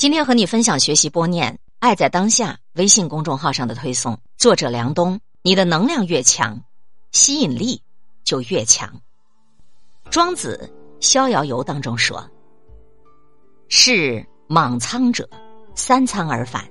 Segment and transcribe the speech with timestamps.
[0.00, 5.20] 今天和你分享学习播念《爱在当下》微信公众号上的推送，作者梁冬。
[5.42, 6.58] 你的能量越强，
[7.12, 7.82] 吸引力
[8.24, 8.90] 就越强。
[10.08, 10.72] 庄子
[11.06, 12.26] 《逍遥游》当中说
[13.68, 15.28] ：“是莽苍者，
[15.74, 16.66] 三餐而返，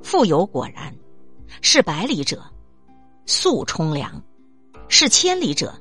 [0.00, 0.92] 复有果然；
[1.62, 2.40] 是百里者，
[3.26, 4.12] 速冲凉；
[4.86, 5.74] 是千里者，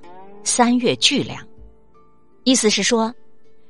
[0.43, 1.47] 三月俱粮。”
[2.45, 3.13] 意思是说，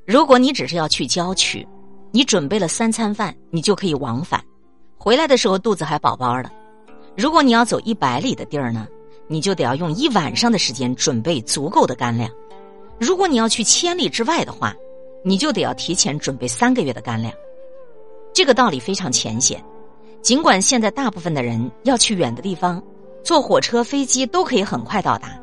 [0.07, 1.67] 如果你只是要去郊区，
[2.11, 4.43] 你准备了三餐饭，你就可以往返，
[4.97, 6.49] 回来的时候肚子还饱饱的。
[7.15, 8.87] 如果你要走一百里的地儿呢，
[9.27, 12.29] 你就得要用一晚上的时间准备足够的干粮；
[12.99, 14.73] 如果你要去千里之外的话，
[15.23, 17.31] 你就得要提前准备三个月的干粮。
[18.33, 19.63] 这个道理非常浅显，
[20.21, 22.81] 尽管现在大部分的人要去远的地方，
[23.23, 25.39] 坐火车、飞机都可以很快到达。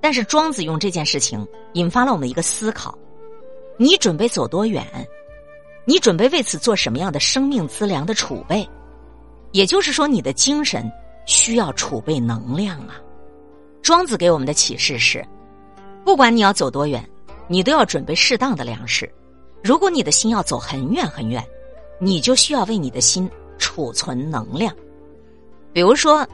[0.00, 2.98] 但是庄子用这件事情引发了我们一个思考：
[3.78, 4.84] 你准备走多远？
[5.84, 8.68] 你准备为此做什么样的生命资粮的储备？
[9.50, 10.90] 也就是说，你的精神
[11.26, 13.00] 需要储备能量啊。
[13.82, 15.26] 庄子给我们的启示是：
[16.04, 17.04] 不管你要走多远，
[17.48, 19.12] 你都要准备适当的粮食。
[19.62, 21.44] 如果你的心要走很远很远，
[21.98, 24.74] 你就需要为你的心储存能量。
[25.72, 26.26] 比如说，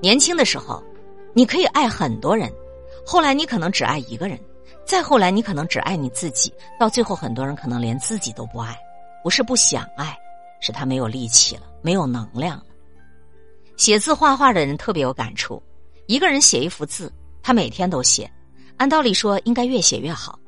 [0.00, 0.82] 年轻的时候，
[1.32, 2.52] 你可以爱很多人。
[3.06, 4.38] 后来你可能只爱一个人，
[4.84, 8.76] 再后来你可能只爱你自己，到最后很多人可能连自己都不爱，
[9.22, 10.16] 不是不想爱，
[10.60, 12.64] 是他没有力气了，没有能量了。
[13.76, 15.62] 写字画画的人特别有感触，
[16.06, 18.30] 一个人写一幅字，他每天都写，
[18.76, 20.38] 按道理说应该越写越好，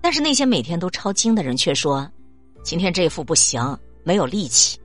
[0.00, 2.08] 但是那些每天都抄经的人却说，
[2.62, 4.78] 今天这幅不行，没有力气。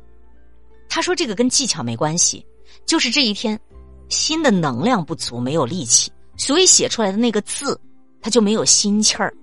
[0.88, 2.46] 他说这个跟技巧没关系，
[2.86, 3.60] 就是这一天
[4.10, 6.12] 心的能量不足，没有力气。
[6.38, 7.80] 所以写出来的那个字，
[8.22, 9.34] 它就没有心气儿。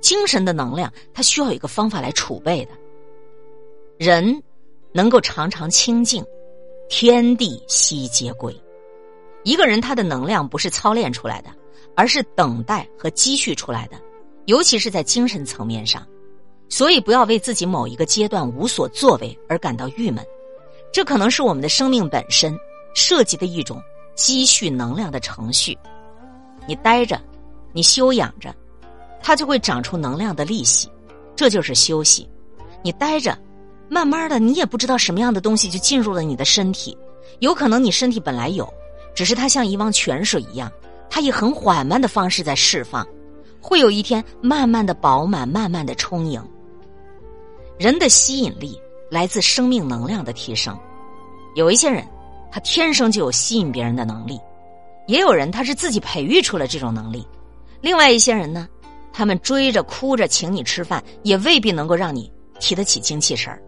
[0.00, 2.72] 精神的能量，它需要一个方法来储备的。
[4.02, 4.42] 人
[4.92, 6.24] 能够常常清静，
[6.88, 8.52] 天地悉皆归。
[9.44, 11.50] 一个人他的能量不是操练出来的，
[11.94, 13.96] 而是等待和积蓄出来的，
[14.46, 16.04] 尤其是在精神层面上。
[16.68, 20.26] 所以，不要为自己某一个阶段无所作为而感到郁闷。
[20.92, 22.58] 这可能是我们的生命本身
[22.96, 23.80] 涉及的一种
[24.16, 25.78] 积蓄能量的程序。
[26.66, 27.20] 你待着，
[27.72, 28.52] 你休养着，
[29.22, 30.90] 它就会长出能量的利息，
[31.36, 32.28] 这就是休息。
[32.82, 33.38] 你待着，
[33.92, 36.96] 慢慢的，你也不知道什么样的东西就进入了你的身体。
[37.40, 38.66] 有可能你身体本来有，
[39.14, 40.72] 只是它像一汪泉水一样，
[41.10, 43.06] 它以很缓慢的方式在释放，
[43.60, 46.42] 会有一天慢慢的饱满，慢慢的充盈。
[47.78, 48.80] 人的吸引力
[49.10, 50.74] 来自生命能量的提升，
[51.54, 52.02] 有一些人，
[52.50, 54.40] 他天生就有吸引别人的能力。
[55.06, 57.28] 也有人他是自己培育出了这种能力，
[57.82, 58.66] 另外一些人呢，
[59.12, 63.62] 他们追着哭着请你吃饭，也未必能够让你提得起精气神儿。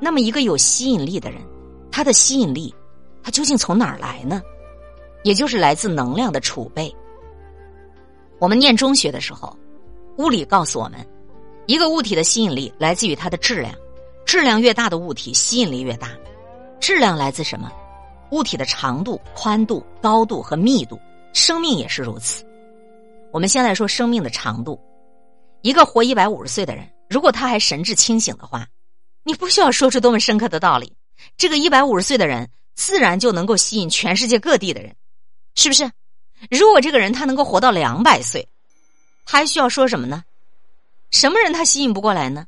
[0.00, 1.40] 那么，一个有吸引力的人，
[1.90, 2.74] 他的吸引力，
[3.22, 4.42] 他究竟从哪儿来呢？
[5.24, 6.94] 也就是来自能量的储备。
[8.38, 9.56] 我们念中学的时候，
[10.18, 11.04] 物理告诉我们，
[11.66, 13.74] 一个物体的吸引力来自于它的质量，
[14.24, 16.10] 质量越大的物体吸引力越大。
[16.78, 17.72] 质量来自什么？
[18.30, 21.00] 物体的长度、宽度、高度和密度，
[21.32, 22.44] 生命也是如此。
[23.32, 24.78] 我们先来说生命的长度。
[25.62, 28.66] 一个活一百五十岁的人，如果他还神志清醒的话，
[29.26, 30.92] 你不需要说出多么深刻的道理，
[31.36, 34.94] 这个一百五十岁的人自然就能够吸引全世界各地的人，
[35.56, 35.90] 是不是？
[36.48, 38.48] 如果这个人他能够活到两百岁，
[39.24, 40.22] 他还需要说什么呢？
[41.10, 42.46] 什么人他吸引不过来呢？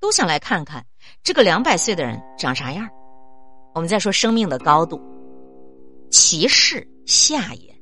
[0.00, 0.86] 都想来看看
[1.22, 2.88] 这个两百岁的人长啥样。
[3.74, 4.98] 我们再说生命的高度。
[6.10, 7.78] 其势下也，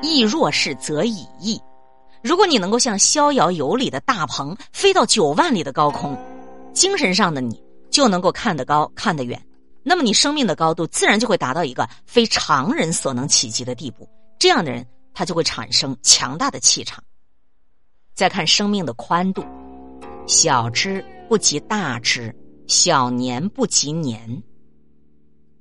[0.00, 1.60] 亦若是则已矣。
[2.22, 6.16] 如果你能够像《逍遥游》里的大鹏飞到九万里的高空，
[6.72, 9.40] 精神上的你就能够看得高、看得远，
[9.82, 14.08] 那么你生命的高度自然就会达到一个非常人所能企及的地步。
[14.38, 17.02] 这样的人，他就会产生强大的气场。
[18.14, 19.44] 再看生命的宽度，
[20.26, 22.34] 小之不及大之，
[22.66, 24.42] 小年不及年。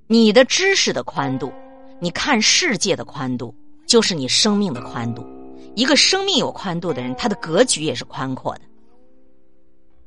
[0.08, 1.52] 你的知识的宽度。
[2.02, 3.54] 你看世界的宽度，
[3.86, 5.28] 就是你生命的宽度。
[5.76, 8.62] 一个生命有宽度的人，他的格局也是宽阔的。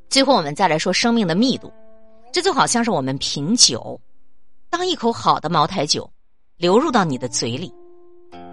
[0.09, 1.71] 最后，我们再来说生命的密度，
[2.33, 4.01] 这就好像是我们品酒，
[4.71, 6.11] 当一口好的茅台酒
[6.57, 7.71] 流入到你的嘴里，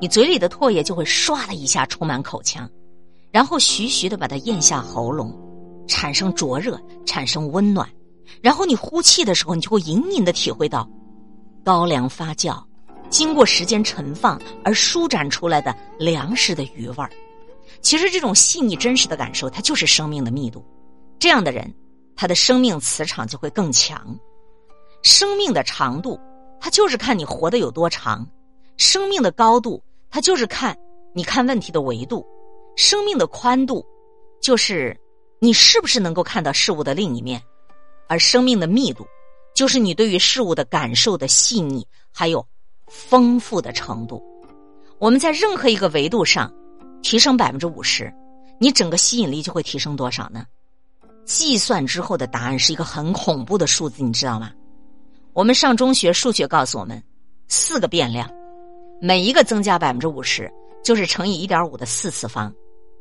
[0.01, 2.69] 你嘴里的唾液就会唰的一下充满口腔，
[3.31, 5.33] 然后徐徐的把它咽下喉咙，
[5.87, 7.89] 产生灼热，产生温暖，
[8.41, 10.85] 然后你呼气的时候，你就会隐隐的体会到
[11.63, 12.61] 高粱发酵。
[13.09, 17.09] 经过时间陈放而舒展出来的粮食的余味儿，
[17.81, 20.63] 其实这种细腻真实的感受，它就是生命的密度。
[21.17, 21.73] 这样的人，
[22.19, 24.19] 他的生命磁场就会更强。
[25.03, 26.19] 生命的长度，
[26.59, 28.27] 它就是看你活得有多长；
[28.75, 30.77] 生命的高度，它就是看
[31.15, 32.21] 你看问题的维度；
[32.75, 33.85] 生命的宽度，
[34.41, 34.99] 就是
[35.39, 37.39] 你是不是能够看到事物的另一面；
[38.09, 39.07] 而生命的密度，
[39.55, 42.45] 就是你对于事物的感受的细腻，还有
[42.87, 44.21] 丰富的程度。
[44.97, 46.53] 我们在任何一个维度上
[47.01, 48.13] 提升百分之五十，
[48.59, 50.45] 你整个吸引力就会提升多少呢？
[51.29, 54.51] 计算之后的答案是一个很恐怖的数字，你知道吗？
[55.31, 57.01] 我们上中学数学告诉我们，
[57.47, 58.27] 四个变量，
[58.99, 60.51] 每一个增加百分之五十，
[60.83, 62.51] 就是乘以一点五的四次方，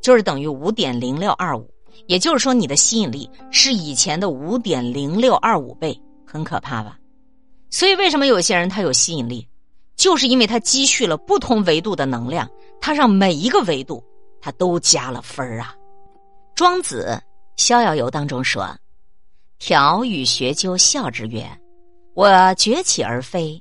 [0.03, 1.67] 就是等于五点零六二五。
[2.07, 6.99] 也就是说，你的吸引力是以前的五点零六二五倍，很可怕吧？
[7.71, 9.49] 所以，为什么有些人他有吸引力？
[9.97, 12.47] 就是因为他积蓄了不同维度的能量，
[12.79, 14.05] 他让每一个维度
[14.39, 15.75] 他都加了分儿啊。
[16.55, 17.19] 庄子
[17.59, 18.75] 《逍遥游》当中说
[19.59, 21.45] ：“条与学究笑之曰
[22.15, 23.61] ：‘我崛起而飞，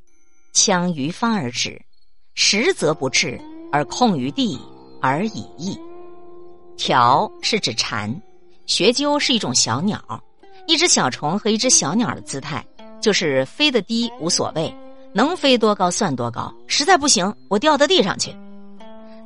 [0.53, 1.81] 枪于方而止，
[2.35, 3.41] 实则不至，
[3.71, 4.57] 而空于地
[5.01, 5.77] 而已矣。’
[6.77, 8.15] 条是指蝉，
[8.67, 9.99] 学究是一种小鸟，
[10.67, 12.63] 一只小虫和一只小鸟的姿态，
[13.01, 14.73] 就是飞得低无所谓。”
[15.11, 18.31] 能飞多高算多高，实在不行我掉到地上去。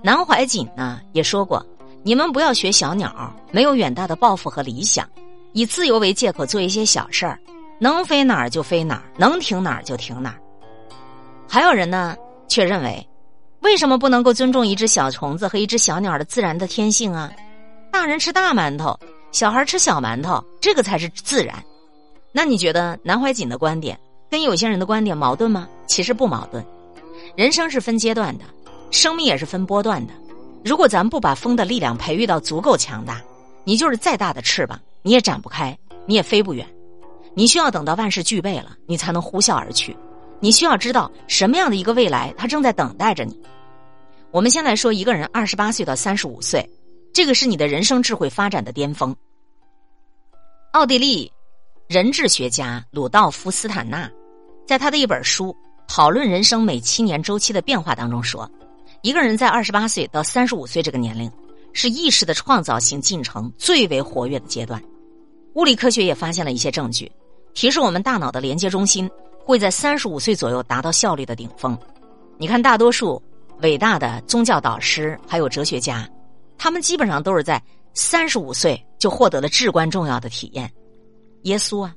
[0.01, 1.65] 南怀瑾呢也说过
[2.03, 5.07] ：“你们不要学小鸟，没有远大的抱负和理想，
[5.53, 7.39] 以自由为借口做一些小事儿，
[7.79, 10.37] 能飞哪儿就飞哪儿，能停哪儿就停哪儿。”
[11.47, 12.15] 还有人呢
[12.47, 13.07] 却认为，
[13.59, 17.31] 为什么不能够尊重一只小虫子和一只小鸟的自然的天性啊？
[17.91, 18.97] 大人吃大馒头，
[19.31, 21.55] 小孩吃小馒头，这个才是自然。
[22.31, 23.99] 那你觉得南怀瑾的观点？
[24.29, 25.67] 跟有些人的观点矛盾吗？
[25.85, 26.65] 其实不矛盾。
[27.35, 28.45] 人生是分阶段的，
[28.89, 30.13] 生命也是分波段的。
[30.63, 33.21] 如果咱不把风的力量培育到足够强大，
[33.63, 36.67] 你就是再大的翅膀，你也展不开，你也飞不远。
[37.33, 39.95] 你需要等到万事俱备了，你才能呼啸而去。
[40.39, 43.39] 你需要知道什么样的一个未来，它正在等待着你。
[44.31, 46.67] 我们先来说一个人二十八岁到三十五岁，
[47.13, 49.15] 这个是你的人生智慧发展的巅峰。
[50.71, 51.31] 奥地利
[51.87, 54.09] 人质学家鲁道夫·斯坦纳。
[54.67, 55.47] 在他的一本书
[55.85, 58.49] 《讨论人生每七年周期的变化》当中说，
[59.03, 61.31] 一个人在二十八岁到三十五岁这个年龄，
[61.73, 64.81] 是意识的创造性进程最为活跃的阶段。
[65.55, 67.11] 物理科学也发现了一些证据，
[67.55, 69.09] 提示我们大脑的连接中心
[69.43, 71.75] 会在三十五岁左右达到效率的顶峰。
[72.37, 73.19] 你看，大多数
[73.61, 76.07] 伟大的宗教导师还有哲学家，
[76.55, 77.59] 他们基本上都是在
[77.95, 80.71] 三十五岁就获得了至关重要的体验。
[81.43, 81.95] 耶稣啊，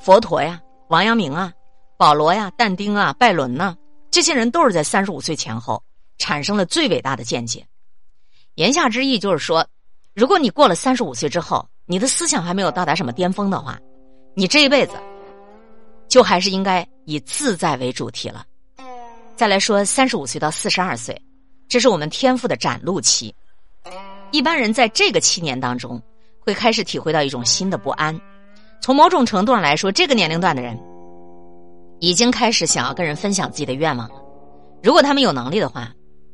[0.00, 1.52] 佛陀呀，王阳明啊。
[1.96, 3.76] 保罗呀，但丁啊，拜伦呐，
[4.10, 5.82] 这些人都是在三十五岁前后
[6.18, 7.66] 产生了最伟大的见解。
[8.56, 9.66] 言下之意就是说，
[10.14, 13.78] 如果你过了三十五岁之后，你的思想还没有到达什么巅峰的话，
[14.34, 14.92] 你这一辈子
[16.08, 18.44] 就还是应该以自在为主题了。
[19.36, 21.20] 再来说三十五岁到四十二岁，
[21.68, 23.34] 这是我们天赋的展露期。
[24.32, 26.02] 一般人在这个七年当中，
[26.40, 28.20] 会开始体会到一种新的不安。
[28.82, 30.78] 从某种程度上来说，这个年龄段的人。
[32.00, 34.14] 已经开始想要跟人分享自己的愿望了。
[34.84, 35.92] 如果他们有能力的话，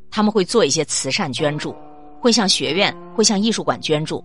[0.09, 1.75] 他们会做一些慈善捐助，
[2.19, 4.23] 会向学院、会向艺术馆捐助。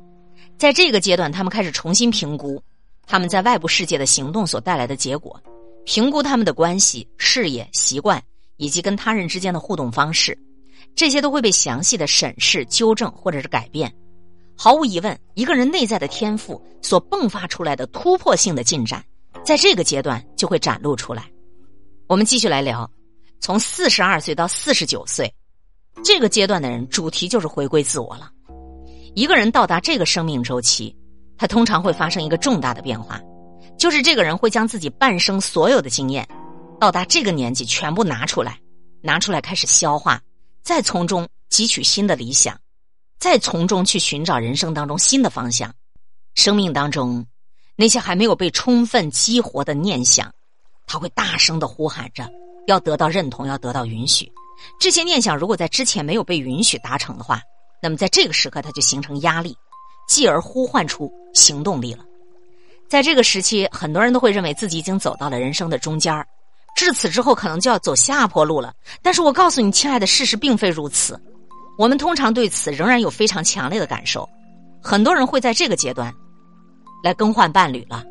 [0.56, 2.62] 在这个阶段，他们开始重新评估
[3.06, 5.40] 他们在外部世界的行动所带来的结果，
[5.84, 8.22] 评估他们的关系、事业、习惯
[8.56, 10.38] 以及跟他人之间的互动方式，
[10.94, 13.92] 这些都会被详细的审视、纠正或者是改变。
[14.56, 19.02] 毫无疑问，一个人内在的天赋所迸发出来的突破性的进展。
[19.42, 21.30] 在这个阶段就会展露出来。
[22.06, 22.88] 我们继续来聊，
[23.40, 25.32] 从四十二岁到四十九岁，
[26.02, 28.30] 这个阶段的人主题就是回归自我了。
[29.14, 30.94] 一个人到达这个生命周期，
[31.36, 33.20] 他通常会发生一个重大的变化，
[33.78, 36.26] 就是这个人会将自己半生所有的经验，
[36.78, 38.58] 到达这个年纪全部拿出来，
[39.02, 40.20] 拿出来开始消化，
[40.62, 42.58] 再从中汲取新的理想，
[43.18, 45.74] 再从中去寻找人生当中新的方向，
[46.34, 47.26] 生命当中。
[47.76, 50.30] 那些还没有被充分激活的念想，
[50.86, 52.30] 他会大声的呼喊着，
[52.66, 54.30] 要得到认同，要得到允许。
[54.78, 57.40] 这些念想如果在之前没有被允许达成的话，
[57.82, 59.56] 那么在这个时刻它就形成压力，
[60.08, 62.04] 继而呼唤出行动力了。
[62.88, 66.26] 在这个时期，很多人都会认为自己已经走到了人生的中间儿，
[66.76, 68.74] 至此之后可能就要走下坡路了。
[69.02, 71.20] 但是我告诉你，亲爱的，事实并非如此。
[71.78, 74.28] 我们通常对此仍然有非常强烈的感受。
[74.82, 76.12] 很多人会在这个阶段。
[77.02, 78.04] 来更换伴侣了，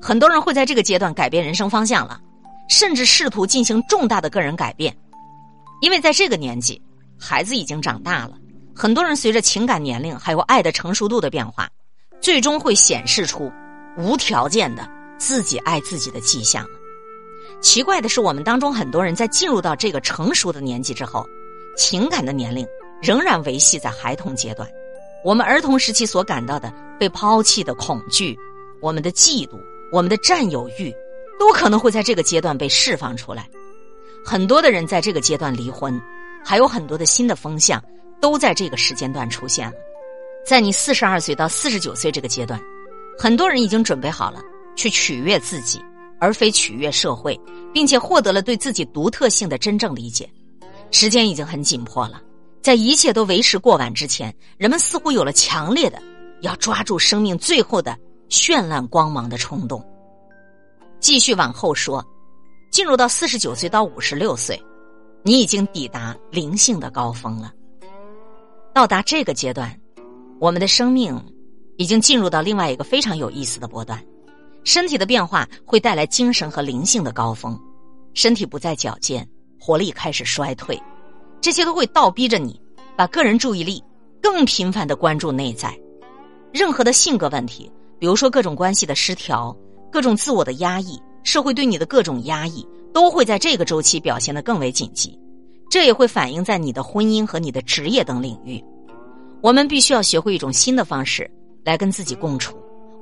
[0.00, 2.20] 很多人会在这个阶段改变人生方向了，
[2.68, 4.96] 甚至试图进行重大的个人改变，
[5.80, 6.80] 因为在这个年纪，
[7.18, 8.34] 孩子已经长大了，
[8.74, 11.68] 很多人随着情感年龄还有爱的成熟度的变化，
[12.20, 13.50] 最终会显示出
[13.96, 16.66] 无条件的自己爱自己的迹象。
[17.60, 21.26] 奇怪的是，我们当中很多人在进入到这个成熟的年纪之后，
[21.76, 22.66] 情感的年龄
[23.02, 24.68] 仍然维系在孩童阶段。
[25.22, 28.38] 我们儿童时期所感到的被抛弃的恐惧，
[28.80, 29.58] 我们的嫉妒，
[29.92, 30.90] 我们的占有欲，
[31.38, 33.46] 都可能会在这个阶段被释放出来。
[34.24, 36.00] 很多的人在这个阶段离婚，
[36.44, 37.82] 还有很多的新的风向
[38.20, 39.74] 都在这个时间段出现了。
[40.46, 42.60] 在你四十二岁到四十九岁这个阶段，
[43.18, 44.40] 很多人已经准备好了
[44.76, 45.80] 去取悦自己。
[46.22, 47.34] 而非取悦社会，
[47.72, 50.28] 并且获得了对自己独特性的真正理解。
[50.90, 52.20] 时间已经很紧迫了，
[52.60, 55.98] 在一切都为时过晚之前，人们似乎有了强烈的
[56.42, 57.96] 要抓住生命最后的
[58.28, 59.82] 绚烂光芒的冲动。
[61.00, 62.04] 继续往后说，
[62.70, 64.60] 进入到四十九岁到五十六岁，
[65.22, 67.52] 你已经抵达灵性的高峰了。
[68.72, 69.76] 到达这个阶段，
[70.38, 71.20] 我们的生命
[71.76, 74.00] 已经进入到另外一个非常有意思的波段。
[74.62, 77.58] 身体的变化会带来精神和灵性的高峰，
[78.14, 80.80] 身体不再矫健，活力开始衰退，
[81.40, 82.60] 这些都会倒逼着你
[82.96, 83.82] 把个人注意力
[84.22, 85.76] 更频繁的关注内在。
[86.52, 89.56] 任何的性格问题，比如说各种关系的失调、
[89.90, 95.18] 各种自我的压抑、社会对你的各种压抑，都会在这个周期表现得更为紧急。
[95.70, 98.62] 这也会反映在你的婚姻和你的职业等领域。
[99.40, 101.30] 我们必须要学会一种新的方式
[101.64, 102.56] 来跟自己共处。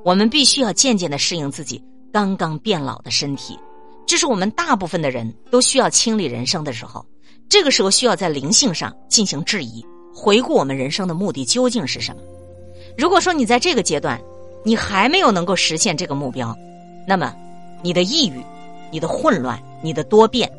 [0.05, 1.83] 我们必须要渐渐地适应自己
[2.13, 3.57] 刚刚变老的身体，
[4.05, 7.05] 这是我们大部分的人都需要清理人生的时候。
[7.49, 9.83] 这个时候需要在灵性上进行质疑，
[10.13, 12.21] 回顾我们人生的目的究竟是什么。
[12.95, 14.21] 如果说你在这个阶段
[14.63, 16.55] 你还没有能够实现这个目标，
[17.07, 17.35] 那么
[17.81, 18.43] 你的抑郁、
[18.91, 20.51] 你的混乱、你的多变，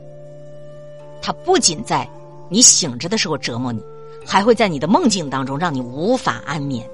[1.21, 2.09] 它不仅在
[2.49, 3.83] 你醒着的时候折磨你，
[4.25, 6.89] 还会在你的梦境当中让你无法安眠。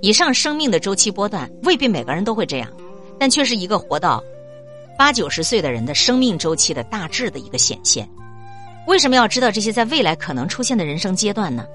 [0.00, 2.70] 以上生命的周期波段未必每个人都会这样，
[3.18, 4.22] 但却是一个活到
[4.96, 8.08] 八九十岁的人的生命周期的大致的一个显现。
[8.86, 11.66] 为什么要知道这些在未来可能出现的人生阶段呢？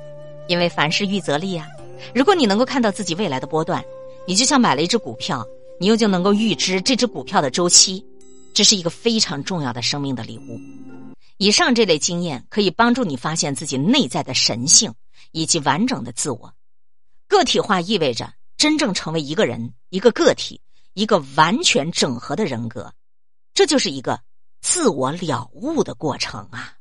[0.48, 1.68] 因为凡事预则立啊！
[2.14, 3.84] 如果你能够看到自己未来的波段，
[4.26, 5.46] 你就像买了一只股票，
[5.84, 8.02] 你又就能够预知这只股票的周期，
[8.54, 10.58] 这是一个非常重要的生命的礼物。
[11.36, 14.94] 以上这类经验可以帮助你发现自己内在的神性
[15.34, 16.54] 以及完整的自我。
[17.28, 20.62] 个体化意味着真正成为一个人、一个个体、
[20.94, 22.94] 一个完全整合的人格，
[23.54, 24.18] 这就是一个
[24.62, 26.76] 自我了悟的过程啊！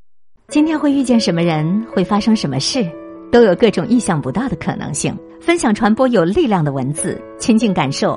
[0.47, 2.89] 今天会遇见什么人，会发生什么事，
[3.33, 5.19] 都有各种意想不到的可能性。
[5.41, 8.17] 分享传播有力量的文字，亲近感受